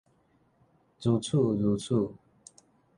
[1.03, 2.09] 如此如此